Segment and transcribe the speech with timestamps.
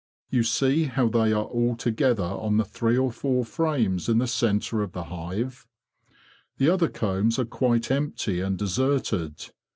[0.31, 4.25] You see how they are all together on the three or four frames in the
[4.25, 5.67] centre of the hive?
[6.57, 9.51] The other combs are quite empty and deserted.